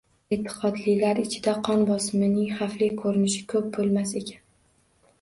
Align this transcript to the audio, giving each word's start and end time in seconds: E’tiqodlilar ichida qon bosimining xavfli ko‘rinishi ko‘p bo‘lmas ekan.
E’tiqodlilar 0.35 1.21
ichida 1.25 1.53
qon 1.69 1.85
bosimining 1.91 2.51
xavfli 2.57 2.91
ko‘rinishi 3.05 3.47
ko‘p 3.55 3.73
bo‘lmas 3.81 4.21
ekan. 4.25 4.47